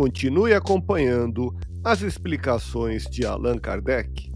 Continue 0.00 0.54
acompanhando 0.54 1.54
as 1.84 2.00
explicações 2.00 3.04
de 3.04 3.26
Allan 3.26 3.58
Kardec. 3.58 4.32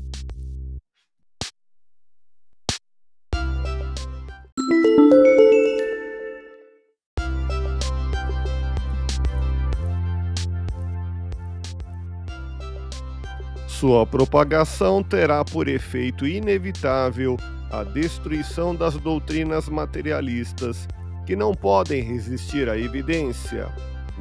Sua 13.66 14.06
propagação 14.06 15.02
terá 15.02 15.42
por 15.42 15.66
efeito 15.66 16.26
inevitável 16.26 17.38
a 17.70 17.82
destruição 17.82 18.76
das 18.76 18.98
doutrinas 18.98 19.66
materialistas 19.70 20.86
que 21.24 21.34
não 21.34 21.54
podem 21.54 22.02
resistir 22.02 22.68
à 22.68 22.76
evidência. 22.78 23.74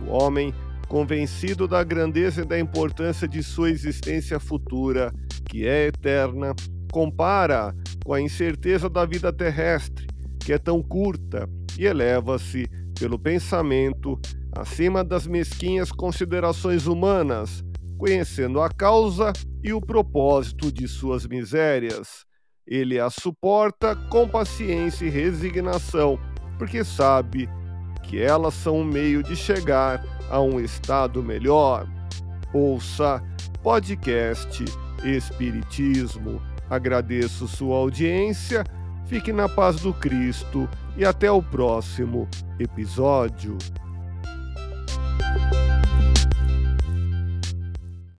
O 0.08 0.10
homem 0.10 0.54
convencido 0.94 1.68
da 1.68 1.84
grandeza 1.84 2.44
e 2.44 2.46
da 2.46 2.60
importância 2.60 3.28
de 3.28 3.42
sua 3.42 3.72
existência 3.72 4.40
futura, 4.40 5.12
que 5.50 5.68
é 5.68 5.88
eterna, 5.88 6.54
compara 6.92 7.76
com 8.06 8.14
a 8.14 8.22
incerteza 8.22 8.88
da 8.88 9.04
vida 9.04 9.34
terrestre, 9.34 10.06
que 10.40 10.54
é 10.54 10.60
tão 10.60 10.84
curta, 10.84 11.50
e 11.80 11.88
eleva-se 11.88 12.68
pelo 13.00 13.18
pensamento 13.18 14.20
acima 14.56 15.04
das 15.04 15.26
mesquinhas 15.26 15.92
considerações 15.92 16.86
humanas, 16.86 17.64
conhecendo 17.98 18.62
a 18.62 18.70
causa 18.70 19.34
e 19.64 19.74
o 19.74 19.82
propósito 19.82 20.72
de 20.72 20.88
suas 20.88 21.26
misérias. 21.26 22.24
Ele 22.68 23.00
as 23.00 23.16
suporta 23.16 23.96
com 24.12 24.30
paciência 24.30 25.08
e 25.08 25.10
resignação, 25.10 26.20
porque 26.60 26.84
sabe 26.84 27.50
que 28.14 28.22
elas 28.22 28.54
são 28.54 28.82
um 28.82 28.84
meio 28.84 29.24
de 29.24 29.36
chegar 29.36 30.06
a 30.30 30.40
um 30.40 30.60
estado 30.60 31.24
melhor. 31.24 31.88
Ouça 32.54 33.24
podcast 33.64 34.64
Espiritismo. 35.04 36.40
Agradeço 36.70 37.48
sua 37.48 37.76
audiência, 37.76 38.64
fique 39.08 39.34
na 39.34 39.50
paz 39.50 39.78
do 39.78 39.92
Cristo 39.92 40.70
e 40.96 41.04
até 41.04 41.32
o 41.32 41.42
próximo 41.42 42.30
episódio. 42.60 43.58